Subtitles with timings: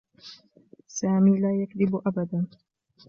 [0.87, 2.45] سامي لا يكذب أبدا.